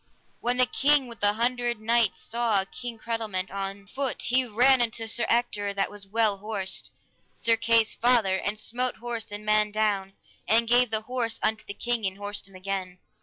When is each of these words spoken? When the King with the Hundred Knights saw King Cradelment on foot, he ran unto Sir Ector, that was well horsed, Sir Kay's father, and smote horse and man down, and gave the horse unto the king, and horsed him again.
When 0.39 0.57
the 0.57 0.65
King 0.65 1.05
with 1.07 1.19
the 1.19 1.33
Hundred 1.33 1.79
Knights 1.79 2.23
saw 2.23 2.65
King 2.65 2.97
Cradelment 2.97 3.51
on 3.51 3.85
foot, 3.85 4.23
he 4.23 4.45
ran 4.47 4.81
unto 4.81 5.05
Sir 5.05 5.27
Ector, 5.29 5.75
that 5.75 5.91
was 5.91 6.07
well 6.07 6.39
horsed, 6.39 6.89
Sir 7.35 7.55
Kay's 7.55 7.93
father, 7.93 8.37
and 8.37 8.57
smote 8.57 8.95
horse 8.95 9.31
and 9.31 9.45
man 9.45 9.69
down, 9.71 10.13
and 10.47 10.67
gave 10.67 10.89
the 10.89 11.01
horse 11.01 11.39
unto 11.43 11.63
the 11.65 11.75
king, 11.75 12.07
and 12.07 12.17
horsed 12.17 12.47
him 12.47 12.55
again. 12.55 12.97